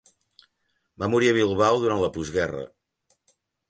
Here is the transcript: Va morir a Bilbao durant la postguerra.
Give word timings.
Va 1.03 1.11
morir 1.17 1.31
a 1.33 1.37
Bilbao 1.39 1.79
durant 1.87 2.05
la 2.07 2.13
postguerra. 2.19 2.69